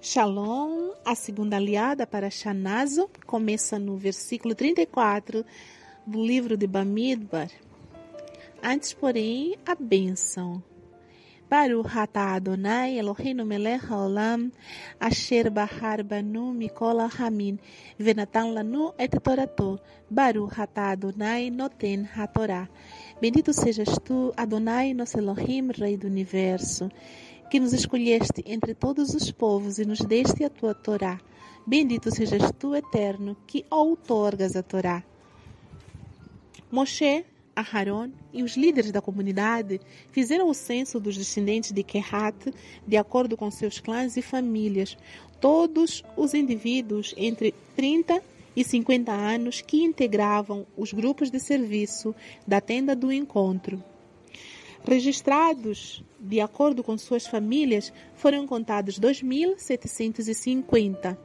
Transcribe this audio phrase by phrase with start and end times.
[0.00, 5.44] Shalom, a segunda aliada para Shanazo, começa no versículo 34
[6.06, 7.50] do livro de Bamidbar.
[8.62, 10.62] Antes, porém, a bênção.
[11.50, 14.52] Baruch atah Adonai Eloheinu melech haolam
[15.00, 17.58] asher bahar banu mikol hamin
[17.98, 19.80] venatan lanu et torato
[20.10, 22.68] Baruch atah Adonai noten hatorá
[23.20, 26.88] Bendito sejas tu, Adonai, nosso Elohim, Rei do Universo,
[27.48, 31.20] que nos escolheste entre todos os povos e nos deste a tua Torá.
[31.66, 35.02] Bendito sejas tu, Eterno, que outorgas a Torá.
[36.70, 37.24] Moshe,
[37.56, 39.80] Aharon e os líderes da comunidade
[40.12, 42.54] fizeram o censo dos descendentes de Kehat
[42.86, 44.96] de acordo com seus clãs e famílias,
[45.40, 48.22] todos os indivíduos entre 30
[48.54, 52.14] e 50 anos que integravam os grupos de serviço
[52.46, 53.82] da tenda do encontro.
[54.84, 61.16] Registrados de acordo com suas famílias, foram contados 2.750.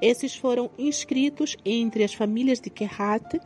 [0.00, 3.40] Esses foram inscritos entre as famílias de Kehat,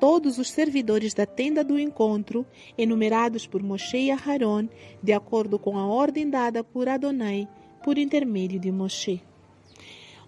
[0.00, 2.46] todos os servidores da tenda do encontro,
[2.78, 4.66] enumerados por Moshe e Aharon,
[5.02, 7.46] de acordo com a ordem dada por Adonai,
[7.82, 9.20] por intermédio de Moshe.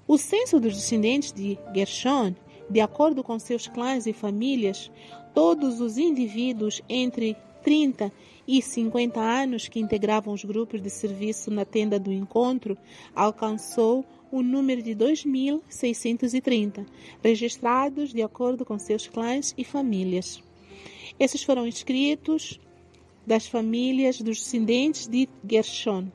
[0.07, 2.35] O censo dos descendentes de Gershon,
[2.69, 4.91] de acordo com seus clãs e famílias,
[5.33, 11.67] todos os indivíduos entre 30 e 50 anos que integravam os grupos de serviço na
[11.67, 12.79] tenda do encontro
[13.15, 16.87] alcançou o número de 2.630,
[17.23, 20.43] registrados de acordo com seus clãs e famílias.
[21.21, 22.59] Esses foram inscritos
[23.27, 26.09] das famílias dos descendentes de Gershon,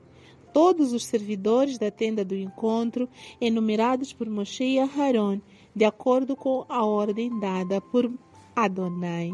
[0.52, 3.08] todos os servidores da tenda do encontro,
[3.40, 5.40] enumerados por Moshe e Aharon,
[5.76, 8.12] de acordo com a ordem dada por
[8.56, 9.32] Adonai.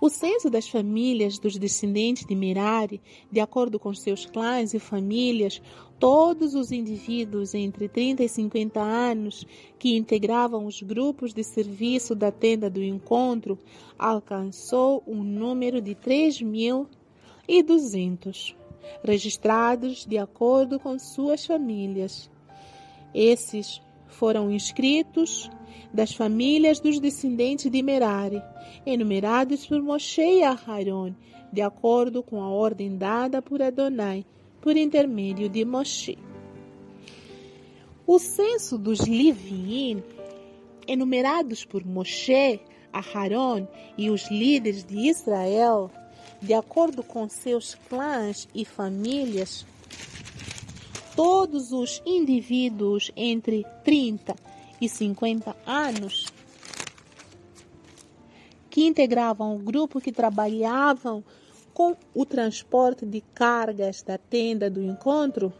[0.00, 5.60] O censo das famílias dos descendentes de Merari, de acordo com seus clãs e famílias,
[5.98, 9.44] todos os indivíduos entre 30 e 50 anos
[9.76, 13.58] que integravam os grupos de serviço da tenda do encontro,
[13.98, 18.54] alcançou um número de 3.200,
[19.02, 22.30] registrados de acordo com suas famílias.
[23.12, 25.50] Esses foram inscritos
[25.92, 28.42] das famílias dos descendentes de Merari,
[28.84, 31.14] enumerados por Moshe e Aharon,
[31.52, 34.24] de acordo com a ordem dada por Adonai,
[34.60, 36.18] por intermédio de Moshe.
[38.06, 40.02] O censo dos Liviim,
[40.86, 42.60] enumerados por Moshe,
[42.92, 43.66] Aharon
[43.96, 45.90] e os líderes de Israel,
[46.40, 49.66] de acordo com seus clãs e famílias,
[51.18, 54.36] todos os indivíduos entre 30
[54.80, 56.32] e 50 anos
[58.70, 61.24] que integravam o grupo que trabalhavam
[61.74, 65.52] com o transporte de cargas da tenda do encontro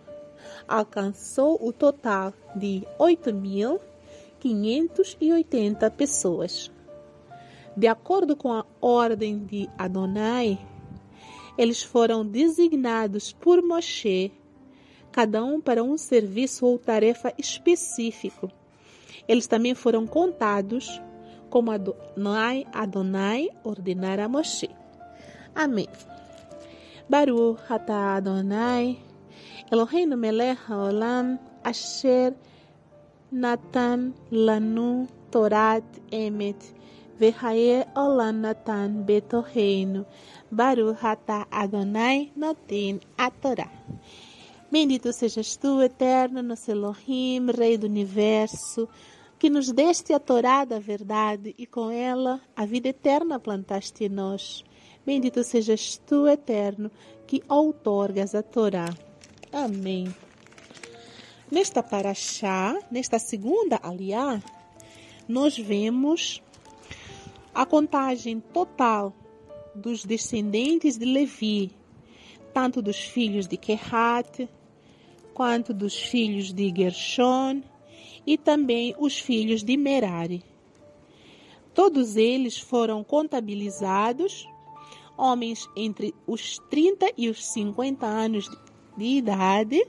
[0.68, 6.70] alcançou o total de 8.580 pessoas.
[7.76, 10.56] De acordo com a ordem de Adonai,
[11.58, 14.32] eles foram designados por Moshe,
[15.18, 18.48] cada um para um serviço ou tarefa específico
[19.26, 21.02] eles também foram contados
[21.50, 24.70] como Adonai, Adonai ordenara a Moshe.
[25.54, 25.88] Amém.
[27.08, 28.98] Baruch atah Adonai,
[29.70, 32.32] Eloheinu melech haolam, asher
[33.30, 36.60] natan lanu torat emet,
[37.20, 40.06] vehaye olam natan betoreinu.
[40.50, 43.68] Baruch atah Adonai noten a Torá.
[44.70, 48.86] Bendito sejas tu, eterno, nosso Elohim, Rei do Universo,
[49.38, 54.10] que nos deste a Torá da verdade e com ela a vida eterna plantaste em
[54.10, 54.62] nós.
[55.06, 56.90] Bendito sejas tu, eterno,
[57.26, 58.94] que outorgas a Torá.
[59.50, 60.14] Amém.
[61.50, 64.38] Nesta paraxá, nesta segunda aliá,
[65.26, 66.42] nós vemos
[67.54, 69.14] a contagem total
[69.74, 71.72] dos descendentes de Levi,
[72.52, 74.46] tanto dos filhos de Kehat,
[75.38, 77.62] quanto dos filhos de Gershon
[78.26, 80.42] e também os filhos de Merari.
[81.72, 84.48] Todos eles foram contabilizados,
[85.16, 88.50] homens entre os 30 e os 50 anos
[88.96, 89.86] de idade,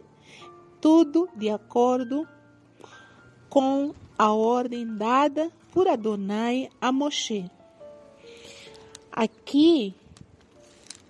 [0.80, 2.28] tudo de acordo
[3.50, 7.50] com a ordem dada por Adonai a Moshe.
[9.12, 9.96] Aqui,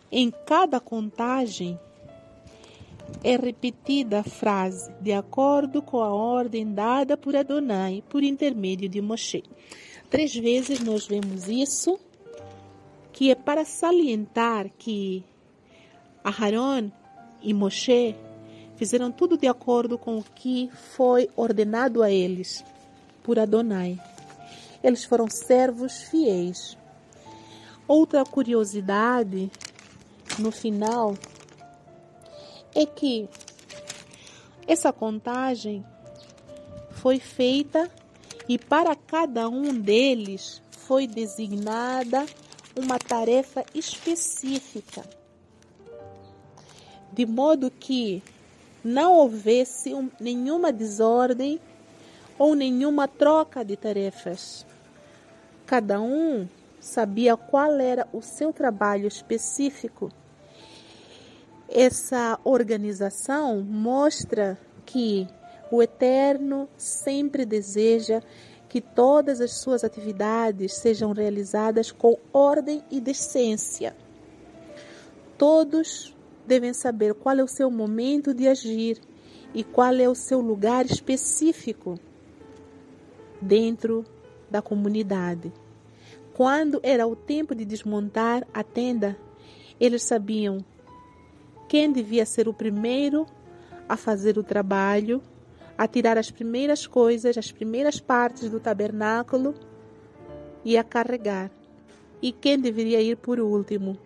[0.10, 1.78] em cada contagem,
[3.24, 9.02] é repetida a frase de acordo com a ordem dada por Adonai por intermédio de
[9.02, 9.44] Moshe.
[10.10, 12.00] Três vezes nós vemos isso,
[13.12, 15.24] que é para salientar que
[16.24, 16.90] Aharon
[17.42, 18.16] e Moshe
[18.78, 22.64] fizeram tudo de acordo com o que foi ordenado a eles
[23.22, 24.00] por Adonai.
[24.82, 26.78] Eles foram servos fiéis.
[27.86, 29.52] Outra curiosidade
[30.38, 31.16] no final
[32.82, 33.28] é que
[34.66, 35.86] essa contagem
[36.92, 37.92] foi feita
[38.48, 42.26] e para cada um deles foi designada
[42.78, 45.04] uma tarefa específica,
[47.12, 48.24] de modo que
[48.82, 51.60] não houvesse nenhuma desordem
[52.38, 54.66] ou nenhuma troca de tarefas.
[55.66, 56.48] Cada um
[56.80, 60.10] sabia qual era o seu trabalho específico.
[61.72, 64.58] Essa organização mostra
[64.88, 65.28] que
[65.72, 68.22] o Eterno sempre deseja
[68.68, 73.96] que todas as suas atividades sejam realizadas com ordem e decência.
[75.38, 76.16] Todos
[76.48, 79.00] devem saber qual é o seu momento de agir
[79.54, 82.00] e qual é o seu lugar específico
[83.40, 84.04] dentro
[84.50, 85.54] da comunidade.
[86.34, 89.16] Quando era o tempo de desmontar a tenda,
[89.80, 90.66] eles sabiam
[91.70, 93.28] quem devia ser o primeiro
[93.88, 95.22] a fazer o trabalho,
[95.78, 99.54] a tirar as primeiras coisas, as primeiras partes do tabernáculo
[100.66, 101.50] e a carregar,
[102.22, 103.98] e quem deveria ir por último.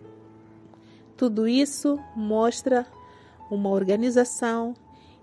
[1.16, 2.86] Tudo isso mostra
[3.50, 4.74] uma organização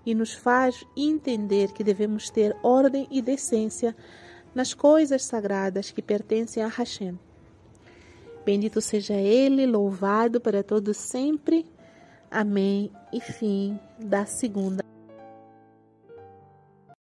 [0.04, 3.96] e nos faz entender que devemos ter ordem e decência
[4.52, 7.18] nas coisas sagradas que pertencem a Hashem.
[8.44, 11.64] Bendito seja Ele, louvado para todos sempre.
[12.32, 12.90] Amém.
[13.12, 14.81] E fim da segunda